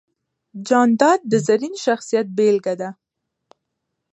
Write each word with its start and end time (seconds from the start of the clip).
جانداد 0.67 1.19
د 1.31 1.33
زرین 1.47 1.73
شخصیت 1.85 2.27
بېلګه 2.37 2.73
ده. 2.81 2.89